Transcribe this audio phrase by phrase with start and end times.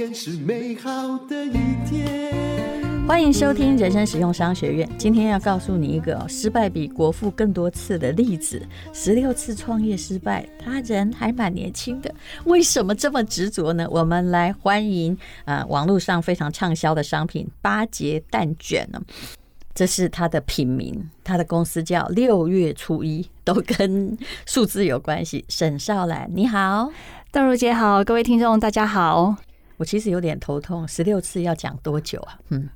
[0.00, 1.52] 天是美好的一
[1.86, 3.06] 天。
[3.06, 4.88] 欢迎收听人生实用商学院。
[4.96, 12.10] 今天要告诉你一个失败比国富更多次的例子：十六次创业失败，他人还蛮年轻的。
[12.46, 13.86] 为什么这么执着呢？
[13.90, 15.12] 我们来欢迎
[15.44, 18.98] 啊、呃，网络上非常畅销的商品八节蛋卷呢。
[19.74, 25.44] 这是他的品名，他的公司叫六月初一，都跟数字有关系。
[25.50, 26.90] 沈少兰，你好，
[27.30, 29.36] 邓如姐好，各位听众大家好。
[29.80, 32.36] 我其实有点头痛，十六次要讲多久啊？
[32.50, 32.68] 嗯，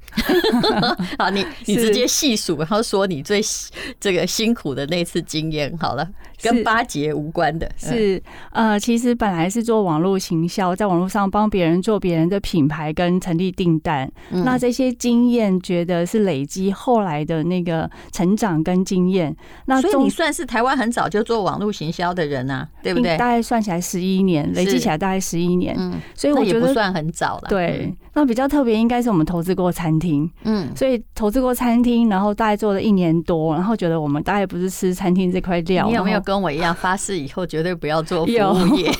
[1.18, 3.42] 好，你 你直接细数，然后说你最
[4.00, 6.08] 这个辛苦的那次经验好了，
[6.40, 7.70] 跟八节无关的。
[7.76, 8.22] 是
[8.52, 19.36] 呃，其实本来是做网络行销，在网络上帮别人做别人的品牌跟成立订单，那这些经验觉得是累积后来的那个成长跟经验。
[19.66, 23.14] 那所以你算是台湾很早就做网络行销的人啊，对不对？
[23.18, 25.76] 大概算起来十一年，累积起来大概十一年。
[25.78, 26.93] 嗯，所以我觉得也不算。
[26.94, 35.86] 很早了，对，那比较特别应该是我们投资过餐厅，嗯，所以投资过餐厅，然后大概做了一年多，然后觉得我们大概不是吃餐厅这块料。
[35.86, 38.90] 你有没有跟我一样发誓以后绝对不要做服务业？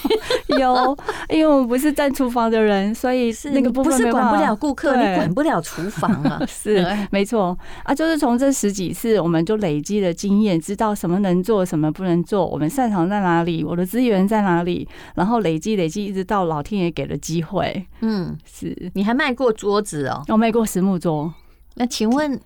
[0.48, 0.98] 有， 有，
[1.28, 6.40] 因为我们不是在厨房的人，所以是那个部分不是管不了顾客，你管不了厨房啊。
[6.48, 17.86] 是，没错啊，就是从这十几次，我们就累积了经验，知道什么能做，什么不能做，我们擅长在哪里，我的资源在哪里，然后累积累积，一直到老天爷给了机会。
[18.00, 20.24] 嗯，是你还卖过桌子哦？
[20.28, 21.32] 我卖过实木桌。
[21.74, 22.40] 那请问，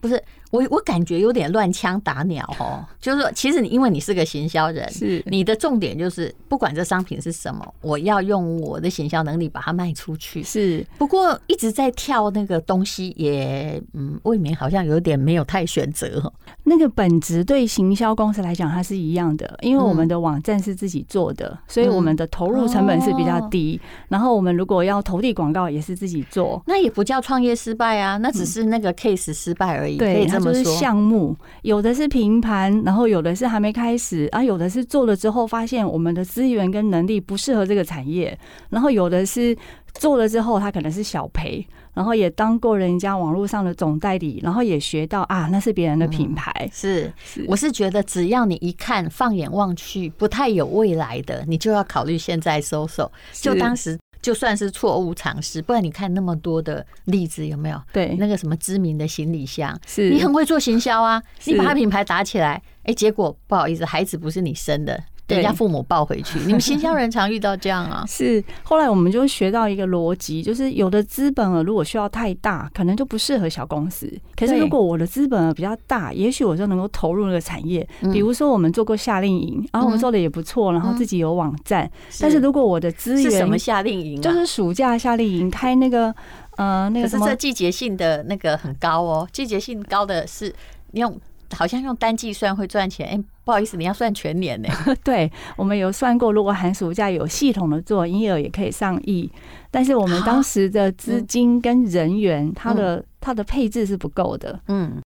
[0.00, 0.22] 不是？
[0.50, 10.42] 我我感觉有点乱枪打鸟哦， 就是说，其实你因为你是个行销人，是你的重点就是不管这商品是什么，我要用我的行销能力把它卖出去。
[10.42, 16.32] 是，不过一直在跳那个东西也，嗯，未免好像有点没有太选择。
[16.62, 23.80] 那个本质对行销公司来讲，它是一样的，因为我们的网站是自己做的，所以我们的投入成本是比较低。
[24.08, 29.96] 然后我们如果要投递广告，也是自己做，那也不叫创业失败啊，那只是那个 case 失败而已。
[29.96, 30.26] 对。
[30.38, 38.38] 就是项目，有的是平盘，然后有的是还没开始啊，有的是做了之后发现我们的资源跟能力不适合这个产业，
[38.70, 39.56] 然后有的是
[39.94, 46.52] 做了之后他可能是小赔，然后也当过人家网络上的总代理，然后也学到啊，那是别人的品牌。
[46.58, 53.10] 嗯、是，是，我是觉得只要你一看放眼望去不太有未来的，你就要考虑现在收手。
[53.32, 53.98] 就当时。
[54.20, 57.80] 就算是错误尝试，不然你看那么多的例子有没有？
[57.92, 65.02] 对，那个什么知名的行李箱，是你很会做行销啊，你把它品牌打起来，哎，结果不好意思，孩子不是你生的。
[65.28, 68.04] 人家父母抱回去， 你们新疆人常遇到这样啊？
[68.06, 74.08] 是，后来我们就学到一个逻辑，就是有的资本额如果需要太大，可能就不适合小公司。
[74.36, 77.86] 可是如果我的资本额比较大，也许我就能够投入那个产业。
[78.12, 81.90] 比如说我们做过夏令营，然后我们做的也不错，然后自己有网站。
[82.20, 84.22] 但是如果我的资源是什么夏令营？
[84.22, 86.14] 就是暑假夏令营开那个
[86.56, 87.26] 呃那个什么？
[87.26, 90.54] 可是这季节性的那个很高哦，季节性高的是
[90.92, 91.18] 用。
[91.52, 94.68] 好像用单计算会赚钱，哎，不好意思，你要算全年呢。
[95.04, 99.30] 对，我们有算过，如果寒暑假有系统的做，营业额也可以上亿。
[99.70, 104.58] 但是我们当时的资金跟人员，它的它的配置是不够的。
[104.68, 105.00] 嗯。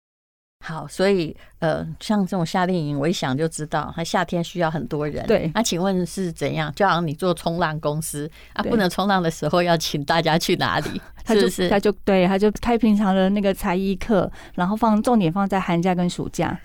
[0.61, 5.25] 好，所以呃，像这种夏令营，我一想就知道，他夏天需要很多人。
[5.25, 6.71] 对，那请问是怎样？
[6.75, 11.01] 就好像你做冲浪公司啊，不能冲浪的时候要请大家去哪里？
[11.25, 11.67] 他就是？
[11.67, 16.59] 他就对，他就开平常的那个才艺课，然后放重点放在寒假跟暑假。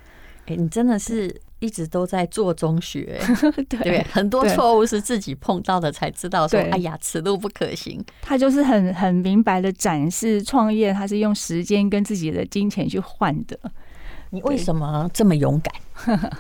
[0.47, 3.21] 哎，你真的是一直都在做中学，
[3.69, 8.05] 对，很多错误是自己碰到的才知道说，哎呀，此路不可行。
[8.23, 13.59] 他就是很很明白的展示创业，他是用时间跟自己的金钱去换的。
[14.31, 15.75] 你为什么这么勇敢？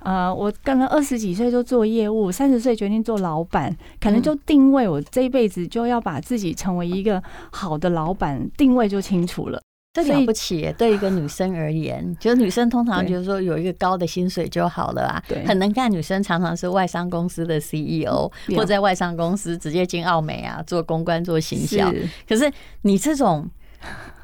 [0.00, 9.60] 呃，我可能二十几岁就做业务，三十岁决定做老板，可能就定位我这一辈子就要把自己成为一个好的老板，定位就清楚了。
[9.92, 15.22] 这了不起，对一个女生而言，就是女生通常觉得说有一个高的薪水就好了啊。
[15.28, 21.92] 对，很能干女生常常是外商公司的 CEO，或在外商公司直接进奥美啊，做公关、做行销。
[22.28, 22.50] 可是
[22.82, 23.48] 你这种。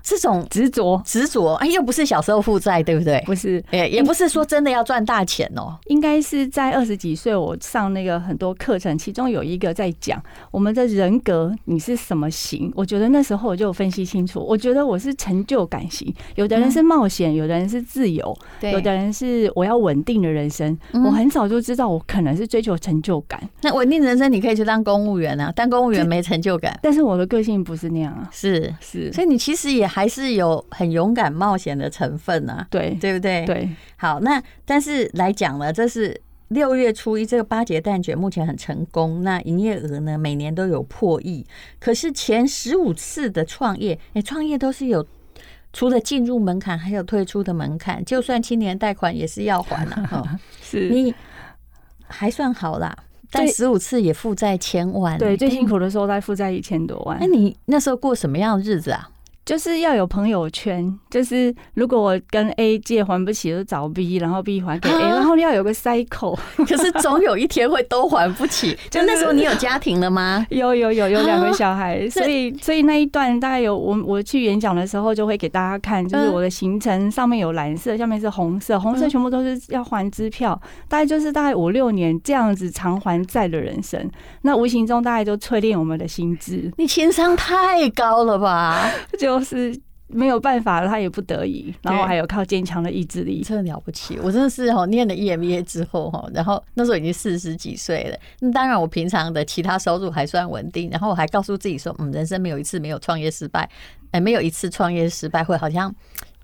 [0.02, 3.22] 这种执着执着，哎，又不是小时候负债，对不对？
[3.26, 5.76] 不是，也，也不是说真的要赚大钱哦。
[5.86, 10.20] 应该是在二十几岁，我上那个很多课程，其中有一个在讲
[10.50, 12.72] 我们的人格，你是什么型？
[12.74, 20.76] 我觉得那时候我就分析清楚，我觉得我是成就感型，有的人是冒险，有的人是自由，有的人是我要稳定的人生。
[21.04, 23.40] 我很早就知道我可能是追求成就感。
[23.62, 26.78] 那稳定人生，你可以去当公务员啊，当公务员没成就感。
[26.82, 29.89] 但是我的个性不是那样啊，是是，所以你其实也。
[29.90, 33.44] 还是有很勇敢冒险的成分啊，对对不对？
[33.44, 41.44] 对，好，那但是来讲呢，这是六月初一这个八节蛋卷目前很成功，那营业额呢每年都有破亿。
[41.80, 45.04] 可是前十五次的创业，哎，创业都是有
[45.72, 50.38] 除了进入门槛，还有退出的门槛，就算青年贷款也是要还了 哈。
[50.62, 51.14] 是你
[52.06, 52.96] 还算好啦，
[53.30, 55.18] 但十五次也负债千万。
[55.18, 57.18] 对，最辛苦的时候在负债一千多万。
[57.20, 59.08] 那你那时候过什么样的日子啊？
[59.44, 66.38] 就是要有朋友圈，就是如果我跟 A 借还不起，就找 B，然后 B 还给 A，然后要有个 cycle。
[66.58, 68.78] 可是总有一天会都还不起。
[68.90, 70.46] 就那时候你有家庭了吗？
[70.50, 84.08] 有有有有两个小孩，所以所以那一段大概有我我去演讲的时候就会给大家看，就是我的行程上面有蓝色，下面是红色，红色全部都是要还支票，大概就是大概五六年这样子偿还债的人生。
[84.42, 86.70] 那无形中大概就淬炼我们的心智。
[86.76, 88.88] 你情商太高了吧？
[89.18, 89.29] 就。
[89.38, 89.78] 是
[90.08, 94.18] 没有办法了，他也不得已，然后还有靠坚强的意志力，真的了不起。
[94.20, 98.18] 我真的是哈，念了 EMBA 之后哈，然后那时候已经四十几岁了。
[98.40, 103.70] 那当然，我平常的其他收入还算稳定，然后我还告诉自己说，嗯，人生没有一次没有创业失败，
[104.10, 105.94] 哎，没有一次创业失败会好像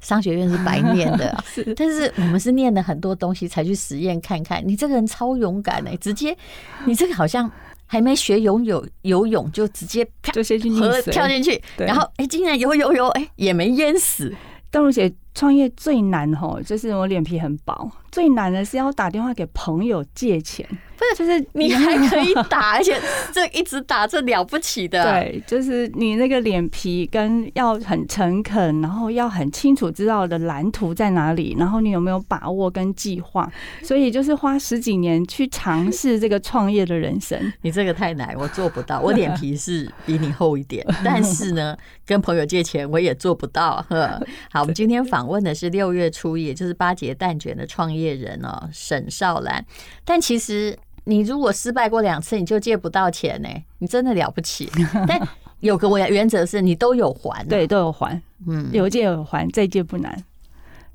[0.01, 1.37] 商学院是白念的。
[1.45, 4.63] 是， 但是我们是念了很多东西才去实验看看。
[4.65, 6.37] 你这个人超勇敢哎，直接，
[6.85, 7.51] 你这个好像。
[7.87, 14.35] 还没学游泳，游泳就直接啪就先去溺水，跳进去，然后哎，竟然游游游，哎，也没淹死。
[14.71, 20.67] 邓如姐创业最难吼，就是我脸皮很薄，最难的是要打电话给朋友借钱。
[20.97, 22.99] 不是，就是你还可以 打，而且
[23.31, 25.05] 这一直打，这了不起的。
[25.05, 33.47] 对，就是你那个脸皮跟要很诚恳，然后要很清楚知道的蓝图在哪里，然后你有没有把握跟计划。
[33.83, 37.39] 所以就是花十几年去尝试这个创业的人生。
[37.61, 38.99] 你这个太难，我做不到。
[38.99, 43.85] 我脸皮是比你厚一点， 但是呢，跟朋友借钱我也做不到。
[43.91, 44.19] 呵，
[44.51, 49.65] 好，我们今天访问的是六月初，也就是八节蛋卷的创业人哦，沈少兰。
[50.05, 50.79] 但其实。
[51.09, 53.49] 你如果失败过两次，你就借不到钱呢？
[53.79, 54.69] 你真的了不起。
[55.07, 55.17] 但
[55.61, 58.21] 有个原原则是你都有还，对，都有还。
[58.49, 60.25] 嗯，有借有还，再借不难。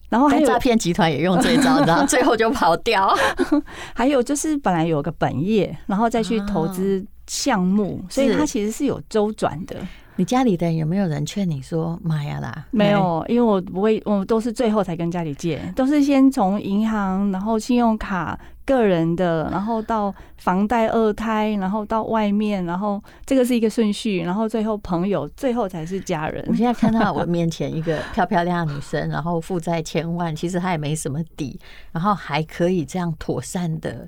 [0.10, 3.18] 然后还有诈骗集团也用这一招，然后最后就跑掉。
[3.96, 9.78] 还有就是本来有个本业，然后再去投资项目，所以它其实是有周转的。
[10.22, 12.64] 你家里的人有没有人劝你说妈呀啦？
[12.70, 18.40] 没有，因为我不会，我都是最后才跟家里借，都是先从银行，然后信用卡。
[18.64, 26.46] 个人的，然后到房贷二胎，然后到外面，然后这个是一个顺序，然后最后朋友，最后才是家人。
[26.48, 31.60] 我现在看到我面前一个漂漂亮亮女生，然后负债千万，其实她也没什么底，
[31.92, 34.08] 然后还可以这样妥善的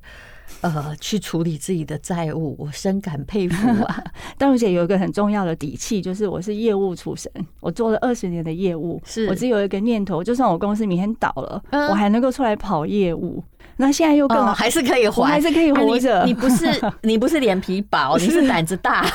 [0.62, 4.04] 呃去处理自己的债务，我深感佩服啊。
[4.38, 13.44] 但如姐有一个很重要的底气，就是我是业务出身，我做了二十年的业务，是我只有一个念头，就算我公司明天倒了，我还能够出来跑业务。
[13.78, 16.26] 那现在又更还是可以还，还是可以活着，啊。
[16.26, 19.06] 你不是你不是脸皮薄， 你是胆子大。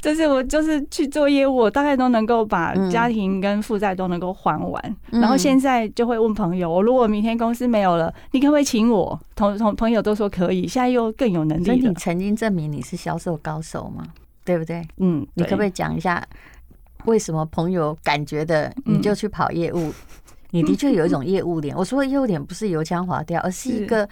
[0.00, 4.96] 就是我就是去做业务，我大概都能够把家庭跟负债都能够还完。
[5.12, 9.18] 嗯、然后现在就会问朋友，我如果明天公司没有了，你可不可以请我？
[9.36, 10.66] 同同朋友都说可以。
[10.66, 11.64] 现在又更有能力。
[11.64, 14.04] 所以你曾经证明你是销售高手吗？
[14.44, 14.82] 对不对？
[14.96, 16.26] 嗯，你可不可以讲一下
[17.04, 19.78] 为什么朋友感觉的你就去跑业务？
[19.78, 19.94] 嗯
[20.50, 24.08] 你的确有一 种业务脸，我说的业务脸不是油腔滑调，而是一个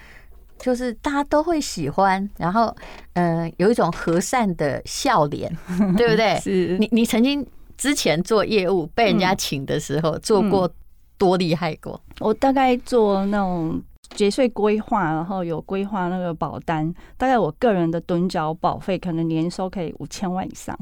[0.59, 2.75] 就是大家都会喜欢，然后
[3.15, 5.51] 嗯，有一种和善的笑脸，
[5.97, 6.39] 对不对？
[6.41, 10.69] 是你你曾经之前做业务被人家请的时候做过
[11.17, 12.01] 多厉害过？
[12.21, 13.81] 我大概做那种
[14.17, 20.77] 节税规划，然后有规划那个保单，大概我个人的趸缴保费可能年收可以五千万以上。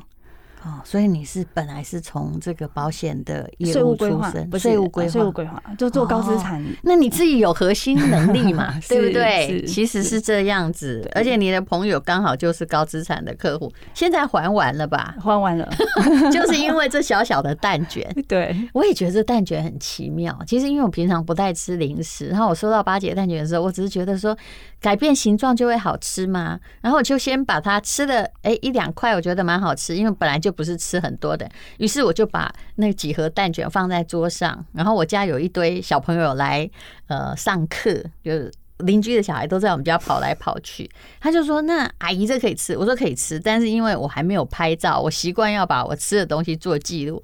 [0.66, 6.60] 哦，所以你是本来是从这个保险的业务出身，不是税务规划，税务规划就做高资产。
[6.82, 8.74] 那你自己有核心能力嘛？
[8.88, 9.64] 对不对？
[9.64, 15.14] 其实是这样子，而且你的朋友刚好就是高资产的客户，现在还完了吧？
[15.20, 15.70] 还完了，
[16.32, 18.04] 就是因为这小小的蛋卷。
[18.26, 20.36] 对，我也觉得这蛋卷很奇妙。
[20.48, 24.36] 其实因为我平常不太吃零食，然后我收到八节蛋卷的时候，我只是觉得说
[24.80, 30.55] 改变形状就会好吃吗，然后我就先把它吃了，哎，一两块，我觉得蛮好吃，因为本来就。
[30.56, 31.48] 不是吃很多的，
[31.78, 36.68] 于是我就把那几盒蛋卷放在桌上，然后我家有一堆小朋友来
[37.08, 37.92] 呃上课，
[38.24, 47.22] 就是邻居的小孩都在我们家跑来跑去，他就说：“那阿姨这可以吃？”我说：“可以吃。”但是因为我还没有拍照，我习惯要把我吃的东西做记录。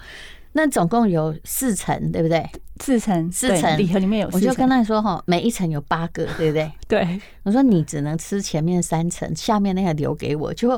[0.54, 2.46] 那总共有四层，对不对？
[2.80, 10.52] 四层，四层礼盒里面有，我就跟他说：“哈，每一层有八个，对不对？”对，我说你只能吃前面三层，下面那个留给我。
[10.52, 10.70] 就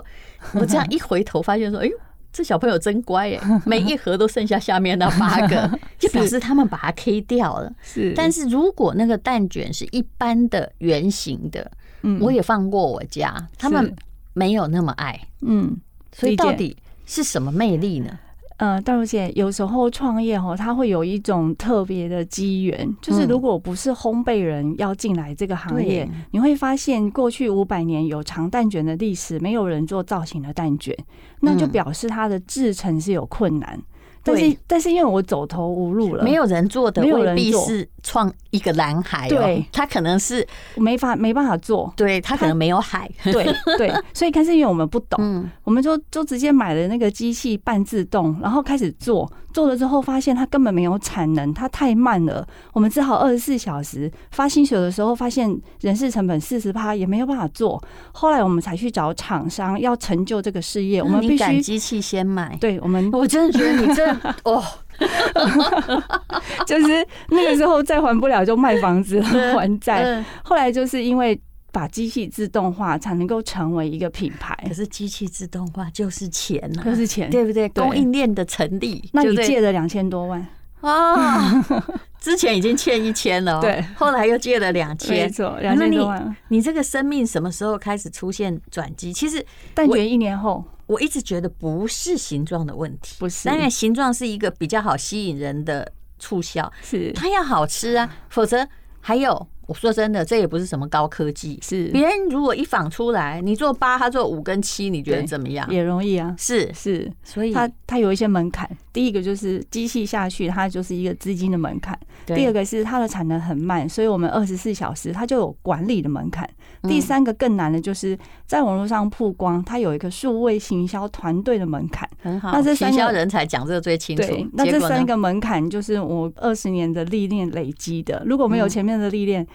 [0.54, 1.96] 我这样一回头，发现说：“哎呦。”
[2.34, 7.72] 这小朋友真乖耶，每一盒都剩下下面那八个， 就表示他们把它 K 掉了。
[7.80, 11.70] 是，但是如果那个蛋卷是一般的圆形的，
[12.02, 13.94] 嗯，我也放过我家，他们
[14.32, 15.76] 没有那么爱，嗯，
[16.12, 16.76] 所以到底
[17.06, 18.18] 是什么魅力呢？
[18.56, 30.96] 呃，大如姐，有时候创业哈，它会有一种特别的机缘，就是如果不是烘焙人要进来这个行业，你会发现过去五百年有长蛋卷的历史，没有人做造型的蛋卷，
[31.40, 33.76] 那就表示它的制成是有困难。
[34.22, 39.28] 但是，但是因为我走投无路了，没有人做的，未必是创一个蓝海。
[39.28, 40.46] 对，他可能是
[40.76, 43.10] 没法没办法做，对他可能没有海。
[43.24, 43.44] 对
[43.76, 49.28] 对，所以开始因为我们不懂，我们就就直接买了那个机器半自动，然后开始做。
[49.52, 52.44] 做了之后，发现它根本没有产能，它太慢了。
[52.72, 55.48] 我们只好二十四小时发薪水的时候，发现
[55.80, 57.80] 人事成本四十趴也没有办法做。
[58.10, 62.56] 后来我们才去找厂商，要成就这个事业，我们必须机器先买。
[62.60, 64.60] 对我们， 我真的觉得你这 哦，
[66.66, 70.24] 就是那个时候再还不了就卖房子还债。
[70.42, 71.40] 后来就是因为。
[71.74, 77.68] 把机器自动化才能够成为一个品牌，可是机器自动化就是钱就是钱，对不对？
[77.70, 80.46] 供应链的成立，那你借了两千多万
[80.82, 81.60] 啊？
[82.22, 86.36] 之前已经欠一千了，对，后来又借了两千，没错，两千多万。
[86.46, 89.12] 你这个生命什么时候开始出现转机？
[89.12, 98.68] 其实但觉一年后，我一直觉得不是形状的问题，不是，当然形状是一个比较好吸引人的促销，是它要好吃啊，否则
[99.00, 99.46] 还有。
[99.66, 101.58] 我说真的，这也不是什么高科技。
[101.62, 105.66] 是别人如果一仿出来，你做八，他做五跟七，你觉得怎么样？
[105.72, 106.36] 也容易啊。
[106.38, 108.70] 是是，所以它它有一些门槛。
[108.92, 111.98] 第一个就是机器下去，它就是一个资金的门槛。
[112.26, 116.48] 第二个是它的产能很慢，所以我们二十四小时它就有管理的门槛。
[116.82, 122.08] 第三个更难的就是在网络上曝光，它有一个数位行销团队的门槛。
[122.22, 124.22] 很好，那这行销人才讲这个最清楚。
[124.22, 128.22] 对，那这三个门槛就是我二十年的历练累积的。
[128.26, 129.46] 如果没有前面的历练，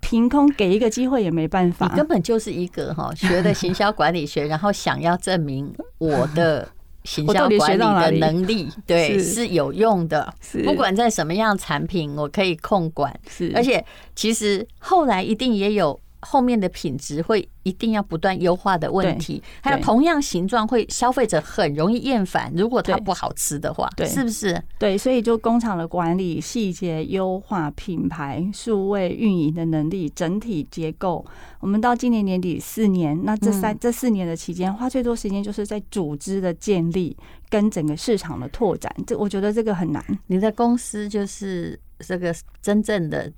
[0.00, 6.68] 凭空给一个机会也没办法，你根本就是一个哈学的行销管理学，然后想要证明我的
[7.04, 10.32] 行销管理的能力， 对，是有用的。
[10.64, 13.14] 不管在什么样产品，我可以控管。
[13.28, 13.84] 是，而且
[14.14, 17.48] 其实后来一定也有后面的品质会。
[17.64, 22.52] 一定要不断优化的问题，还有同样形状会消费者很容易厌烦。
[22.54, 24.62] 如果它不好吃的话，对，是不是？
[24.78, 31.24] 对，所以就工厂的管理细节优化、品牌数位运营的能力、整体结构，
[31.58, 37.16] 我们到今年年底四年，那这三这四年的期间，花最多时间就是在组织的建立
[37.48, 38.94] 跟整个市场的拓展。
[39.06, 40.04] 这我觉得这个很难。
[40.26, 43.32] 你的公司就是这个真正的。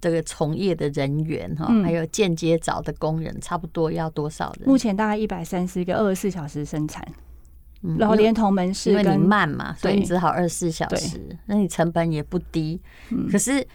[0.00, 4.68] 这个从业的人员哈，还有间接找的工人，差不多要多少人？
[4.68, 7.06] 目前大概一百三十个，二十四小时生产，
[7.98, 12.80] 然后连同门市，因为你慢嘛，所以你只好二十四小时，那你成本也不低。
[13.30, 13.66] 可是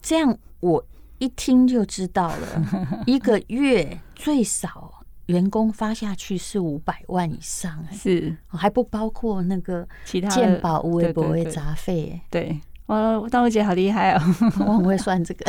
[0.00, 0.82] 这样我
[1.18, 12.58] 一听就知道了，一个月最少员工发下去是五百万以上，是还不包括那个其他健保、无微不微杂费，对。
[12.90, 14.20] 哦，大如姐好厉害哦！
[14.66, 15.48] 我很会算这个，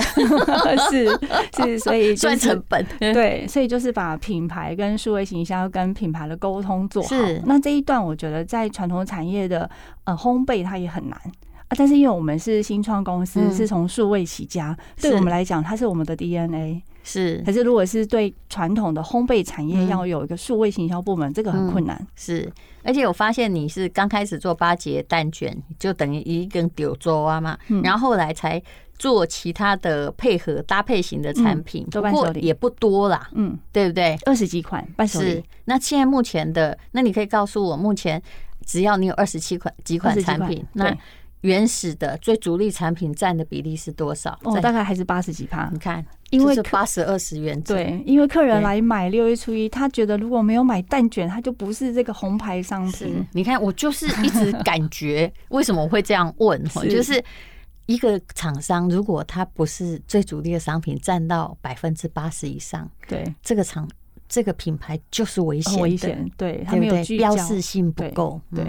[0.91, 1.09] 是
[1.51, 2.85] 是， 所以算成本。
[2.99, 7.09] 对，所以就是把品牌跟数位行销跟品牌的沟通做好。
[7.09, 9.67] 是，那这一段我觉得在传统产业的
[10.03, 11.19] 呃烘焙它也很难
[11.67, 16.83] 啊，但是因为我们是新创公司，是从数位起家，对我们来讲它是我们的 DNA。
[17.03, 21.99] 是，可是如果是对传统的烘焙产业要有一个数位行销部门，这个很困难。
[22.15, 22.47] 是。
[22.83, 28.61] 而且我发现你是刚开始做八节蛋卷，就等于一根柳州啊嘛，然后后来才
[28.97, 34.17] 做其他的配合搭配型的产品，不过也不多啦，嗯，对不对？
[34.25, 35.31] 二十几款伴手礼。
[35.31, 35.43] 是。
[35.65, 38.21] 那现在目前的，那你可以告诉我，目前
[38.65, 40.95] 只要你有二十七款几款产品，那
[41.41, 44.37] 原始的最主力产品占的比例是多少？
[44.43, 45.69] 哦，大概还是八十几趴。
[45.71, 46.05] 你看。
[46.31, 53.27] 因为八十二十元，对，因为客人来买六一初一，他觉得如果没有买蛋卷，他就不是这个红牌商品。
[53.33, 56.63] 你看，我就是一直 感觉，为什么我会这样问？
[56.89, 57.21] 就是
[57.85, 63.85] 一个厂商，如果他不是最主力的商品占到百分之八十以上，对，这个厂
[64.29, 68.63] 这个品牌就是危险，危险，对，它没有标志性不够，对。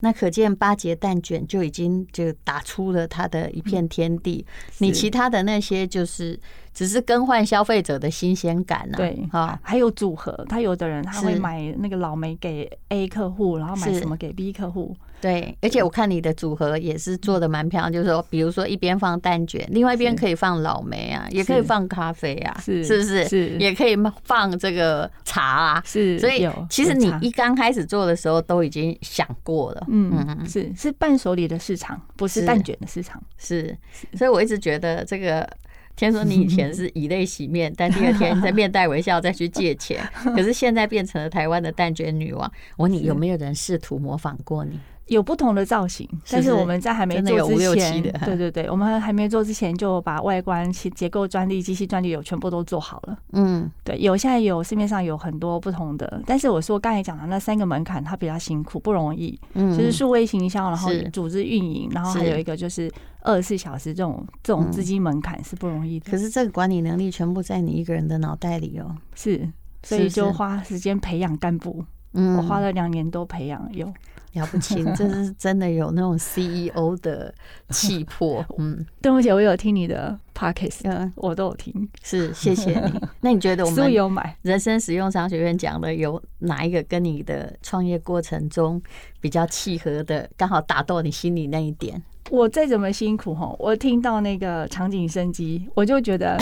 [0.00, 4.44] 那可见八节蛋卷就已经就打出了它的一片天地。
[4.78, 6.38] 你其他的那些就是。
[6.74, 8.96] 只是更换消费者的新鲜感啊。
[8.96, 14.96] 对，啊，还有组合，他有的人他会买那个老梅给 A 客户，然后买什么给 B 客户。
[15.24, 23.26] 对，而且我看你的组合也是做的蛮漂亮，就是说，比如说一边放蛋卷，另外一边可以放老梅啊，也可以放咖啡啊，是是不是？
[23.26, 26.18] 是，也可以放这个茶啊，是。
[26.18, 33.74] 所以其实你一刚开始做的时候都已经想过了，嗯嗯，是是伴手礼的市场，不是蛋卷的市场，是。
[34.12, 35.48] 所以我一直觉得这个。
[35.96, 40.04] 听说你以前是 以泪洗面，但第二天再面带微笑再去借钱，
[40.34, 42.52] 可是现在变成了台湾的蛋卷女王。
[42.76, 44.80] 我问你有没有人试图模仿过你？
[45.06, 53.18] 有不同的造型，但是我们在还没做之前，对对对，我们还没做之前就把外观、其结构专利、机器专利有全部都做好了。
[53.32, 59.38] 嗯，对，有现在有市面上有很多不同的，但是我说刚才讲的那三个门槛，它比较辛苦，不容易。
[59.52, 66.10] 嗯，就是数位行销，然后组织运营，然后还有一个就是二十四小时这种这种资金门槛是不容易的。
[66.10, 68.96] 可是这个管理能力全部在你一个人的脑袋里哦。
[69.14, 69.46] 是，
[69.82, 71.84] 所以就花时间培养干部。
[72.14, 73.92] 嗯，我花了两年多培养有。
[74.34, 77.32] 了不起， 这是真的有那种 CEO 的
[77.68, 78.44] 气魄。
[78.58, 83.00] 嗯，对不起，我有听你的 Podcast，嗯，我都有听，是谢谢你。
[83.22, 88.82] 那你觉得我们有买人生实用商学院讲的有哪一个跟你的创业过程中
[89.20, 92.02] 比较契合的，刚好打到你心里那一点？
[92.30, 96.38] 我再怎么辛苦哈，我听到那个场景生机，我就觉得，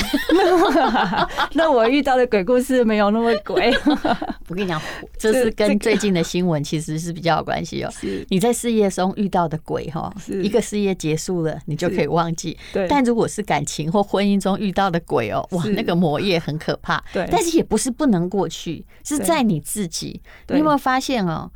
[1.55, 3.73] 那我遇到的鬼故事没有那么鬼。
[4.49, 4.81] 我跟你讲，
[5.19, 7.91] 这是跟最近的新闻其实是比较有关系哦。
[8.29, 10.13] 你在事业中遇到的鬼哈，
[10.43, 12.57] 一个事业结束了，你就可以忘记。
[12.89, 17.03] 但如果是感情或婚姻中遇到的鬼哦，哇，那个魔业很可怕。
[17.13, 20.23] 对，但是也不是不能过去，是在你自己。
[20.49, 21.51] 你有没有发现哦？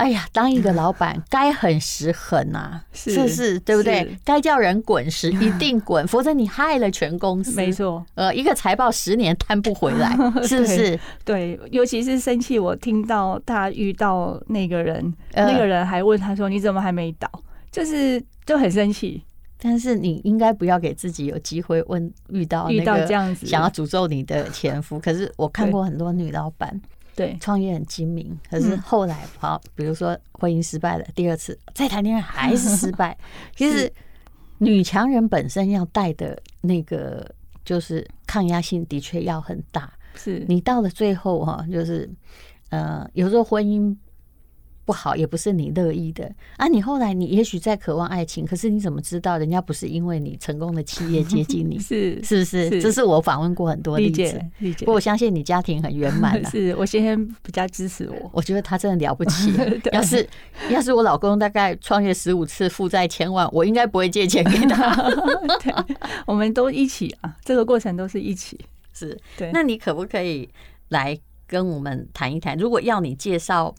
[0.00, 3.60] 哎呀，当一个老板，该狠时狠呐， 是不是？
[3.60, 4.16] 对不对？
[4.24, 7.52] 该叫人滚时一定滚，否则你害了全公司。
[7.54, 10.98] 没错，呃，一个财报十年摊不回来， 是不是？
[11.22, 17.30] 对，尤其是生气，我听到他遇到那个人，那个人还问他说：“你怎么还没倒？”
[17.70, 19.22] 就是就很生气。
[19.62, 24.98] 但是你应该不要给自己有机会问遇到遇到这样子想要诅咒你的前夫。
[24.98, 26.80] 可是我看过很多女老板。
[27.20, 33.14] 对，创业很精明，可是后来好，比如说婚姻失败了，第二次再谈恋爱还是失败。
[33.54, 33.92] 其实
[34.56, 37.30] 女强人本身要带的那个
[37.64, 39.92] 就是抗压性的确要很大。
[40.14, 42.08] 是你到了最后哈，就是
[42.70, 43.94] 呃，有时候婚姻。
[44.90, 46.66] 不好也不是你乐意的啊！
[46.66, 51.78] 你后来你也许在渴望爱情，可是你怎么知道人家不是因为你成功的企业接近你？
[51.78, 52.68] 是是不是？
[52.68, 54.50] 是这是我访问过很多例子，理解。
[54.58, 54.78] 理解。
[54.80, 56.42] 不过我相信你家庭很圆满。
[56.50, 59.54] 是我先生比较支持我，我觉得他真的了不起。
[59.94, 60.28] 要是
[60.70, 64.92] 要是我老公大概创业十五次负债千万，我应该不会借钱给他。
[65.62, 65.72] 对，
[66.26, 68.58] 我们都一起啊，这个过程都是一起。
[68.92, 69.52] 是对。
[69.52, 70.48] 那你可不可以
[70.88, 72.58] 来跟我们谈一谈？
[72.58, 73.72] 如果要你介绍。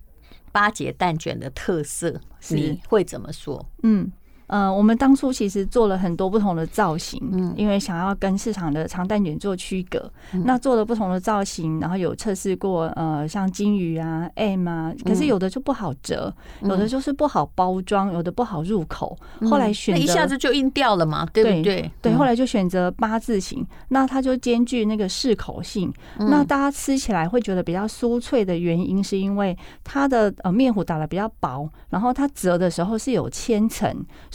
[0.51, 3.65] 八节蛋卷的特色，你会怎么说？
[3.83, 4.11] 嗯。
[4.51, 10.11] 呃，我们当初其实做了很多不同的造型，嗯，因为想要跟市场的长蛋卷做区隔，
[10.43, 16.33] 那做了不同的造型，然后有测试过，呃，像金鱼啊、M 啊，可是有的就不好折，
[16.63, 19.17] 有的就是不好包装，有的不好入口。
[19.49, 21.89] 后来选择一下子就硬掉了嘛，对不对？
[22.01, 33.89] 对，后来就选择八字形，那它就兼具那个适口性，那大家吃起来会觉得比较酥脆的原因，是因为它的呃面糊打的比较薄，然后它折的时候是有千层。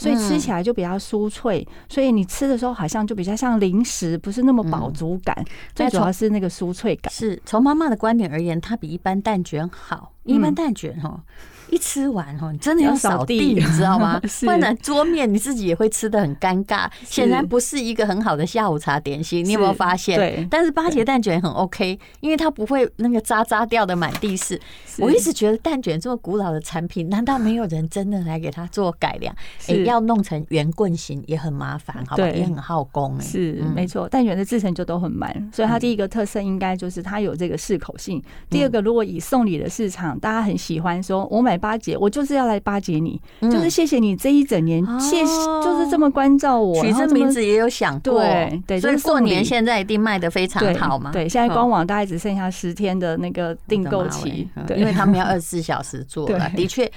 [0.07, 5.35] 所以吃起来就比较酥脆，所以你吃的时候好像就比较像零食，不是那么饱足感。
[5.75, 7.11] 最主要是那个酥脆感。
[7.11, 10.13] 是从妈妈的观点而言，它比一般蛋卷好。
[10.23, 11.21] 一般蛋卷哈。
[11.69, 14.19] 一吃完哦，你真的要扫地，你知道吗？
[14.41, 19.43] 不然桌面你自己也会吃的很尴尬，显然不是一个很好的下午茶点心。
[19.43, 20.17] 你有没有发现？
[20.17, 20.47] 对。
[20.49, 24.59] 但是八节蛋卷很 OK，因为它不会那个渣渣掉的满地是。
[24.99, 29.35] 我一直觉得蛋卷这么古老的产品，难道没有人真的来给它做改良？
[29.67, 32.27] 哎，要弄成圆棍形也很麻烦，好吧？
[32.29, 33.19] 也很耗工。
[33.21, 38.23] 是没错，蛋卷的制成就都很慢，所以它第一个特色应该就是它有这个适口性。
[38.49, 41.56] 第二个，如果以送礼的市场，大家很喜欢说，我买。
[41.57, 46.81] 巴结我就是要来巴结你，就是谢谢你这一整年，谢就是这么关照我。
[46.83, 51.11] 取这名字也有想过，对对，所以过年现在一定卖的非常好嘛。
[51.11, 56.49] 对，现在官网大概只剩下十天的那个订购期，因为他们要二十四小时做了。
[56.55, 56.89] 的确，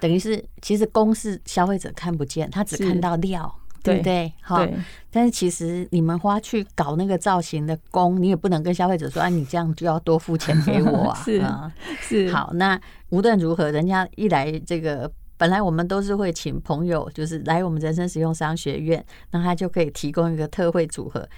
[0.00, 3.54] 等于是其实公是消费者看不见，他只看到料。
[3.82, 4.32] 对不对？
[4.40, 4.66] 好，
[5.10, 11.18] 但是其实你们花去搞那个造型的工，你也不能跟消费者说，啊，你这样就要多付钱给我啊。
[11.24, 12.30] 是啊，是。
[12.30, 21.28] 好，那无论如何，人家一来这个，本来我们都是会请朋友，就是来我们人生实用商学院，那他就可以提供一个特惠组合。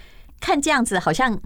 [0.40, 1.40] 看这样子好像。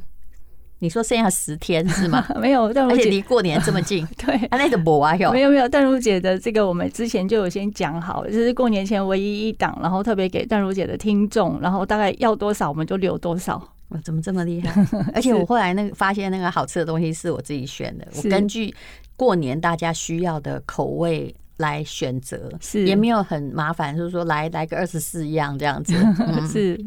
[0.81, 2.27] 你说剩下十天是吗？
[2.41, 5.69] 没有，但而且离过年这么近， 对，啊，那个博啊，有没有没有？
[5.69, 13.63] 淡如姐的这个我们之前就有先讲好，就是过年前唯一一档，然后特别给淡如姐的听众，然后大概要多少我们就留多少。
[13.89, 14.87] 我，怎么这么厉害？
[15.15, 18.75] 而且我后来那个发现那个好吃的东西是我自己选的，我根据
[19.17, 25.95] 过年大家需要的口味来选择，是也没有很麻烦，就是说来来个二十四样这样子。
[26.19, 26.81] 嗯、是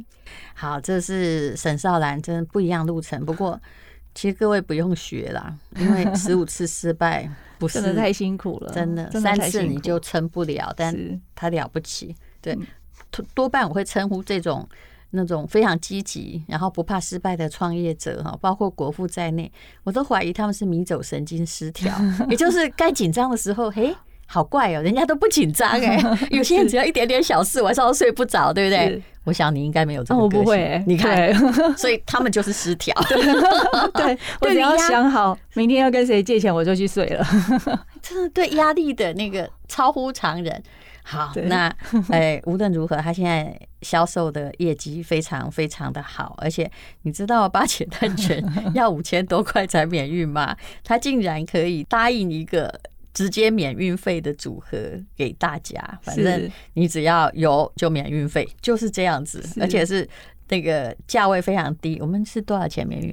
[0.54, 3.60] 好，这是沈少兰，真的不一样路程，不过。
[4.16, 12.16] 其实各位不用学啦，因为十五次失败不是 真的太辛苦了，真的三次你就撑不了，但他了不起。
[12.42, 12.58] 对，
[13.36, 14.68] 多半我会称呼这种
[15.12, 19.52] 那种非常积极，然后不怕失败的创业者哈，包括国父在内，
[19.84, 21.96] 我都怀疑他们是迷走神经失调，
[22.28, 23.96] 也就是该紧张的时候，嘿。
[24.30, 25.98] 好怪哦，人家都不紧张哎，
[26.30, 29.02] 有些人只要一点点小事，晚上都睡不着，对不对？
[29.24, 31.34] 我想你应该没有这么我不会，你看，
[31.76, 32.96] 所以他们就是失调。
[33.94, 37.26] 对，我只要想好明天要跟谁借钱，我就去睡了。
[38.02, 40.62] 真的对压力的那个超乎常人。
[41.04, 41.74] 好，那
[42.10, 46.70] 哎，无论如何，他现在销售的业绩非常非常的好，而且
[47.04, 50.56] 你知道八节蛋卷要五千多块才免运吗？
[50.84, 52.80] 他竟然可以答应一个。
[53.18, 54.78] 直接免运费的组合
[55.16, 60.08] 给大家，反正你只要有就免运费，就是这样子，而且是
[60.50, 61.98] 那个价位非常低。
[62.00, 63.12] 我们是多少钱免运？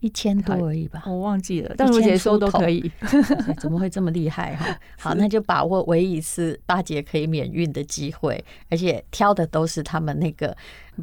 [0.00, 1.72] 一千多而已吧，我忘记了。
[1.78, 2.90] 但是我姐说都可以，
[3.60, 4.76] 怎么会这么厉害哈？
[4.98, 10.54] 好，那就把握唯一一次八节可以免运的机会，而且挑的都是他们那个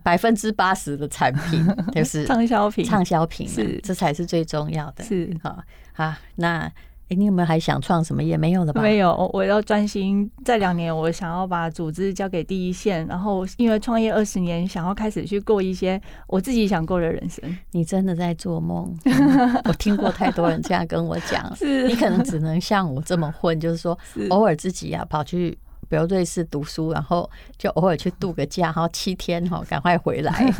[0.03, 5.05] 百分之八十的产品， 就是畅销品，畅销品是这才是最重要的。
[5.05, 6.69] 是好，好那。
[7.11, 8.37] 欸、你有没有还想创什么业？
[8.37, 8.81] 没有了吧？
[8.81, 10.31] 没有，我要专心。
[10.45, 17.43] 这两年，我想要把组织交给第一线，然后因为创业二十年，想要开始去过一些我自己想过的人生。
[17.71, 18.97] 你真的在做梦？
[19.03, 23.97] 嗯、 我听过太多人这样跟我讲，是你可能只能像我这么混，就是说
[24.31, 25.57] 偶尔自己啊跑去
[25.89, 30.53] 比如瑞士读书，然后就偶尔去度个假，然后七天哈赶快回来。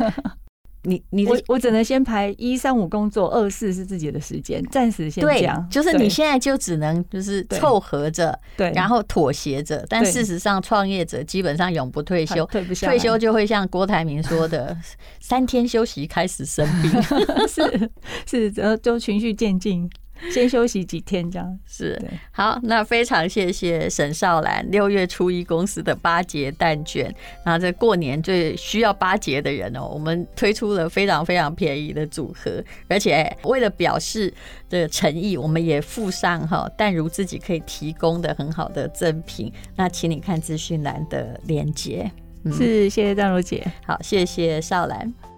[0.84, 5.64] 你你我我只能先排一三五工作，二四是自己的时间，暂时先这样。
[5.70, 9.84] 就是你现在就只能就是凑合着，对，然后妥协着。
[9.88, 14.76] 但事实上，创业者基本上永不退休，退不下，退休就会像郭台铭说的，
[15.20, 16.90] 三天休息开始生病，
[17.46, 17.90] 是
[18.26, 19.88] 是，然后就循序渐进。
[20.30, 22.58] 先休息几天，这样是好。
[22.62, 27.12] 那非常谢谢沈少兰六月初一公司的八节蛋卷。
[27.44, 34.32] 然后在过年最需要八节的人哦，我们推出了非常非常便宜的组合，而且为了表示
[34.70, 39.52] 的诚意，我们也附上哈淡如自己可以提供的很好的赠品。
[39.76, 42.10] 那请你看资讯栏的链接。
[42.44, 43.64] 嗯、是，谢谢淡如姐。
[43.86, 45.31] 好，谢谢少兰。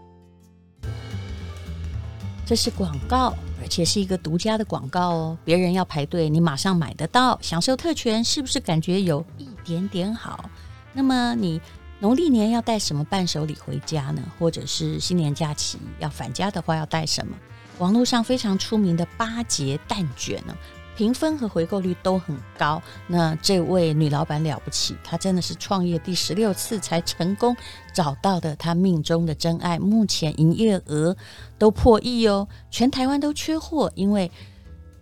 [2.47, 3.35] 这是广告。
[3.63, 10.51] 而且是一个独家的广告哦，别人要排队，你马上买得到，享受特权，是不是感觉有一点点好？
[10.93, 11.59] 那么你
[11.99, 14.21] 农历年要带什么伴手礼回家呢？
[14.39, 17.35] 或者是新年假期要返家的话，要带什么？
[17.79, 20.55] 网络上非常出名的八节蛋卷呢？
[20.97, 22.83] 评分和回购率都很高。
[23.07, 27.57] 那这位女老板了不起，她真的是创业第十六次才成功
[27.93, 29.79] 找到的她命中的真爱。
[29.79, 31.17] 目前营业额
[31.59, 34.31] 都破亿哦，全台湾都缺货，因为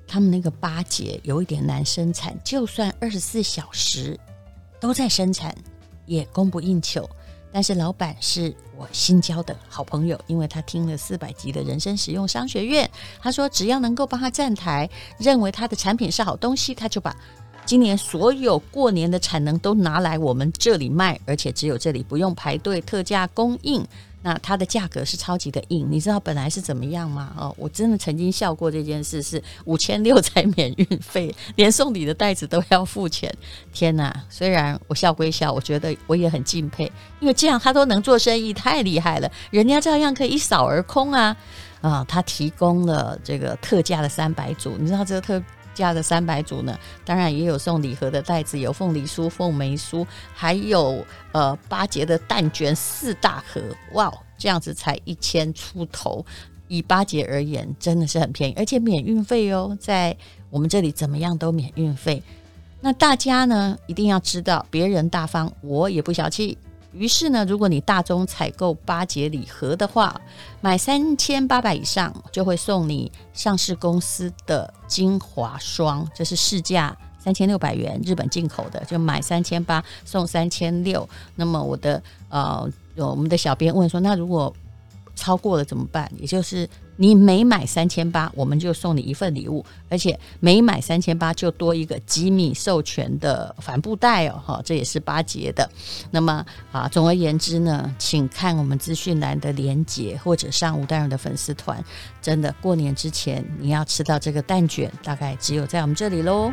[0.06, 4.18] 他们那个八节有一点难生产，就算二十四小时
[4.80, 5.54] 都在生产，
[6.06, 7.08] 也供不应求。
[7.52, 14.88] 但是老板是我新交的好朋友，因为他听了四百集的人生实用商学院，他说只要能够帮他站台，
[15.18, 17.14] 认为他的产品是好东西，他就把
[17.66, 23.86] 今年所有过年的产能都拿来我们这里卖，而且只有这里不用排队，特价供应。
[24.22, 27.32] 那它的价格是超级的硬，你知道本来是怎么样吗？
[27.36, 33.32] 哦，我真的曾经笑过这件事，是五千六才免运费，连送礼的袋子都要付钱。
[33.72, 34.14] 天哪！
[34.30, 39.30] 虽然我笑归笑，我觉得我也很敬佩，因为这样他都能做生意，太厉害了。
[39.50, 41.36] 人家照样可以一扫而空啊！
[41.80, 45.42] 啊，他提供了这个特价的三百组，你知道这个特。
[45.74, 53.60] 加的三百组呢，当然也有送礼盒的袋子，有凤梨酥、凤梅酥，还有呃八节的蛋卷四大盒，
[53.92, 56.24] 哇，这样子才一千出头，
[56.68, 60.16] 以八节而言真的是很便宜，而且免运费哦，在
[60.50, 62.22] 我们这里怎么样都免运费。
[62.80, 66.58] 那大家呢一定要知道，别人大方，我也不小气。
[66.92, 70.20] 于是呢，如果你大宗采购八节礼盒的话，
[70.60, 81.08] 买三千八百以上就会送你上市公司的精华霜，这是市价三千六百元，日本进口的，就买三千八送三千六。
[81.36, 84.54] 那么我的呃，我们的小编问说，那如果
[85.14, 86.10] 超过了怎么办？
[86.18, 95.68] 也就是你每买三千八，我们就送你一份礼物，而且每买三千八就多一个吉米授权的帆布袋哦，哈，这也是八节的。
[96.10, 101.82] 那么啊，总而言之呢，请看我们资讯栏的连结，或者上吴淡如的粉丝团。
[102.20, 106.52] 真的，过年之前你要吃到这个蛋卷，大概只有在我们这里喽。